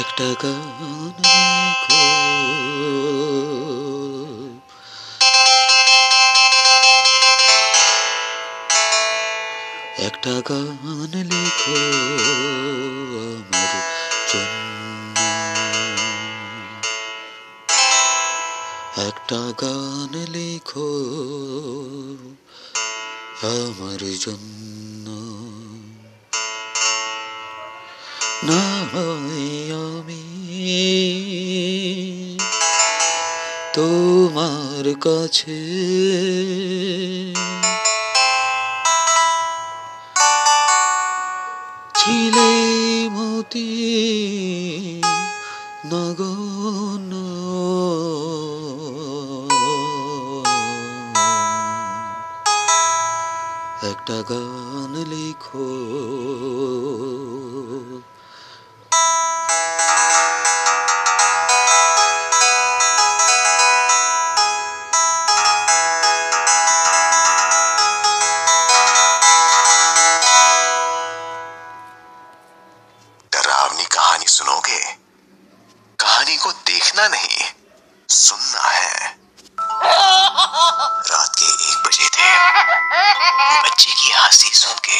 [0.00, 1.18] একটা গান
[10.01, 11.77] একটা গান লিখো
[13.25, 13.73] আমার
[14.33, 14.79] জন্য।
[19.07, 20.89] একটা গান লিখো
[23.43, 25.07] আমার জন্য।
[28.43, 30.23] না হয় আমি
[33.73, 35.59] তোমার কাছে
[42.09, 42.53] ছিলে
[43.15, 43.69] মতি
[45.91, 47.11] নগন
[53.91, 55.69] একটা গান লিখো।
[76.39, 77.45] को देखना नहीं,
[78.09, 79.17] सुनना है।
[81.09, 82.29] रात के एक बजे थे।
[83.63, 84.99] बच्चे की हँसी सुन के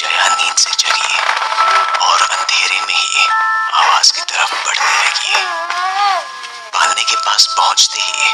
[0.00, 1.18] जया नींद से जगी
[2.06, 3.26] और अंधेरे में ही
[3.74, 5.34] आवाज़ की तरफ़ बढ़ने लगी।
[6.74, 8.30] पालने के पास पहुँचते ही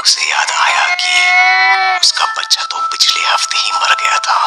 [0.00, 4.38] उसे याद आया कि उसका बच्चा तो पिछले हफ़्ते ही मर गया था।